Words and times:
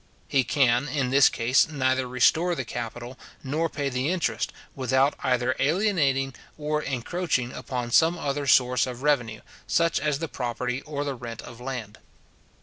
He 0.27 0.43
can, 0.43 0.87
in 0.87 1.11
this 1.11 1.29
case, 1.29 1.69
neither 1.69 2.07
restore 2.07 2.55
the 2.55 2.65
capital 2.65 3.19
nor 3.43 3.69
pay 3.69 3.87
the 3.87 4.09
interest, 4.09 4.51
without 4.75 5.13
either 5.19 5.55
alienating 5.59 6.33
or 6.57 6.81
encroaching 6.81 7.53
upon 7.53 7.91
some 7.91 8.17
other 8.17 8.47
source 8.47 8.87
of 8.87 9.03
revenue, 9.03 9.41
such 9.67 9.99
as 9.99 10.17
the 10.17 10.27
property 10.27 10.81
or 10.87 11.03
the 11.03 11.13
rent 11.13 11.43
of 11.43 11.61
land. 11.61 11.99